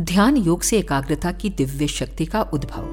ध्यान 0.00 0.36
योग 0.36 0.62
से 0.62 0.78
एकाग्रता 0.78 1.30
की 1.32 1.48
दिव्य 1.50 1.86
शक्ति 1.86 2.24
का 2.26 2.40
उद्भव। 2.42 2.86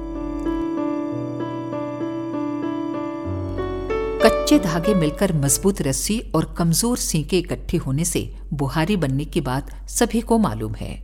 कच्चे 4.24 4.58
धागे 4.58 4.94
मिलकर 4.94 5.32
मज़बूत 5.32 5.82
रस्सी 5.82 6.18
और 6.34 6.54
कमज़ोर 6.58 6.96
सीके 6.96 7.38
इकट्ठे 7.38 7.76
होने 7.76 8.04
से 8.04 8.34
बुहारी 8.52 8.96
बनने 8.96 9.24
की 9.24 9.40
बात 9.40 9.70
सभी 9.88 10.20
को 10.20 10.38
मालूम 10.38 10.74
है। 10.74 10.94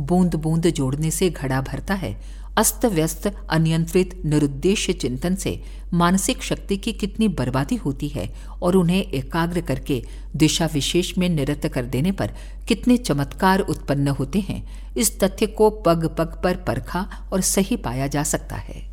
बूंद 0.00 0.34
बूंद 0.34 0.66
जोड़ने 0.66 1.10
से 1.10 1.30
घड़ा 1.30 1.60
भरता 1.60 1.94
है 1.94 2.16
अस्त 2.58 2.84
व्यस्त 2.86 3.26
अनियंत्रित, 3.50 4.20
निरुद्देश्य 4.24 4.92
चिंतन 4.92 5.34
से 5.34 5.62
मानसिक 5.92 6.42
शक्ति 6.42 6.76
की 6.76 6.92
कितनी 6.92 7.28
बर्बादी 7.28 7.76
होती 7.76 8.08
है 8.08 8.28
और 8.62 8.76
उन्हें 8.76 9.02
एकाग्र 9.02 9.60
करके 9.60 10.02
दिशा 10.36 10.66
विशेष 10.66 11.16
में 11.18 11.28
निरत 11.28 11.66
कर 11.66 11.84
देने 11.84 12.12
पर 12.12 12.34
कितने 12.68 12.96
चमत्कार 12.96 13.60
उत्पन्न 13.60 14.08
होते 14.08 14.40
हैं, 14.40 14.62
इस 14.96 15.18
तथ्य 15.20 15.46
को 15.46 15.70
पग 15.70 16.06
पग 16.18 16.40
पर 16.44 16.56
परखा 16.56 17.08
और 17.32 17.40
सही 17.40 17.76
पाया 17.76 18.06
जा 18.06 18.22
सकता 18.22 18.56
है। 18.56 18.90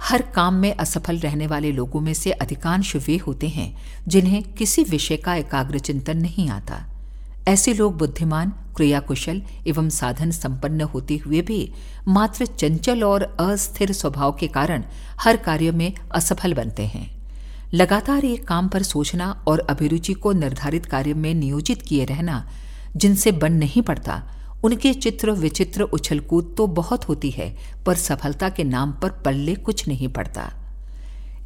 हर 0.00 0.22
काम 0.22 0.54
में 0.54 0.74
असफल 0.74 1.18
रहने 1.18 1.46
वाले 1.46 1.72
लोगों 1.72 2.00
में 2.00 2.14
से 2.14 2.30
अधिकांश 2.32 2.96
वे 2.96 3.16
होते 3.16 3.48
हैं 3.48 3.74
जिन्हें 4.08 4.42
किसी 4.52 4.84
विषय 4.84 5.16
का 5.16 5.34
एकाग्र 5.34 5.78
चिंतन 5.78 6.18
नहीं 6.18 6.48
आता। 6.50 6.82
ऐसे 7.48 7.74
लोग 7.74 7.96
बुद्धिमान, 7.98 8.52
क्रियाकुशल 8.76 9.42
एवं 9.66 9.88
साधन 9.88 10.30
संपन्न 10.30 10.80
होते 10.80 11.16
हुए 11.16 11.40
भी 11.40 11.72
मात्र 12.08 12.46
चंचल 12.46 13.04
और 13.04 13.22
अस्थिर 13.22 13.92
स्वभाव 13.92 14.32
के 14.32 14.48
कारण 14.48 14.84
हर 15.20 15.36
कार्य 15.36 15.70
में 15.70 15.92
असफल 16.14 16.54
बनते 16.54 16.86
हैं। 16.86 17.10
लगातार 17.74 18.24
एक 18.24 18.46
काम 18.48 18.68
पर 18.68 18.82
सोचना 18.82 19.44
और 19.48 19.58
अभिरुचि 19.60 20.12
को 20.12 20.32
निर्धारित 20.32 20.86
कार्य 20.86 21.14
में 21.14 21.34
नियोजित 21.34 21.82
किए 21.82 22.04
रहना, 22.04 22.48
जिनसे 22.96 23.32
बन 23.32 23.52
नहीं 23.52 23.82
पड़ता, 23.82 24.22
उनके 24.64 24.92
चित्र 24.94 25.30
विचित्र 25.30 25.82
उछलकूद 25.82 26.54
तो 26.58 26.66
बहुत 26.66 27.08
होती 27.08 27.30
है, 27.30 27.56
पर 27.86 27.94
सफलता 27.94 28.48
के 28.48 28.64
नाम 28.64 28.92
पर 28.92 29.10
पल्ले 29.10 29.54
कुछ 29.54 29.88
नहीं 29.88 30.08
पड़ता। 30.08 30.61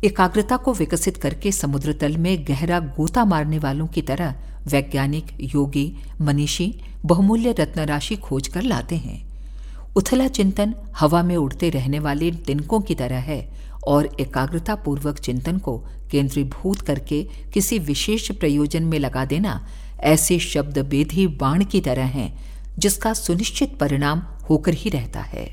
एकाग्रता 0.04 0.56
को 0.56 0.72
विकसित 0.72 1.16
करके 1.16 1.52
समुद्र 1.52 1.92
तल 1.92 2.16
में 2.16 2.44
गहरा 2.48 2.80
गोता 2.80 3.24
मारने 3.24 3.58
वालों 3.58 3.86
की 3.86 4.02
तरह 4.02 4.34
वैज्ञानिक, 4.66 5.26
योगी, 5.40 5.96
मनीषी 6.20 6.80
बहुमूल्य 7.04 7.52
रत्न 7.52 7.80
राशि 7.80 8.16
खोज 8.16 8.48
कर 8.48 8.62
लाते 8.62 8.96
हैं। 8.96 9.26
उथला 9.96 10.28
चिंतन 10.28 10.74
हवा 10.96 11.22
में 11.22 11.36
उड़ते 11.36 11.70
रहने 11.70 11.98
वाले 11.98 12.30
तिनकों 12.30 12.80
की 12.80 12.94
तरह 12.94 13.18
है 13.18 13.50
और 13.86 14.16
एकाग्रता 14.20 14.74
पूर्वक 14.74 15.18
चिंतन 15.18 15.58
को 15.58 15.78
केंद्रीभूत 16.10 16.80
करके 16.80 17.22
किसी 17.54 17.78
विशेष 17.78 18.30
प्रयोजन 18.30 18.82
में 18.82 18.98
लगा 18.98 19.24
देना 19.24 19.66
ऐसे 20.00 20.38
शब्द 20.38 20.78
बेधी 20.78 21.26
बाण 21.26 21.64
की 21.64 21.80
तरह 21.80 22.04
हैं, 22.04 22.38
जिसका 22.78 23.12
सुनिश्चित 23.12 23.78
परिणाम 23.78 24.22
होकर 24.50 24.74
ही 24.74 24.90
रहता 24.90 25.20
है। 25.20 25.46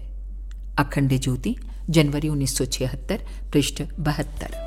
अखंड 0.77 1.19
ज्योति 1.19 1.55
जनवरी 1.89 2.29
1976 2.29 3.17
पृष्ठ 3.53 3.83
बहत्तर। 3.99 4.62